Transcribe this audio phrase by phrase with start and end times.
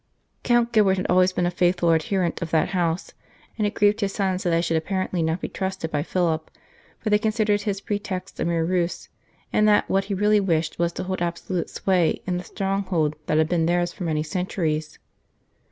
[0.41, 3.11] Count Gilbert had always been a faithful adherent of that house,
[3.55, 6.49] and it grieved his sons that they should apparently not be trusted by Philip;
[6.97, 9.09] for they considered his pre text a mere ruse,
[9.53, 13.37] and that what he really wished was to hold absolute sway in the stronghold that
[13.37, 14.97] had been theirs for many centuries.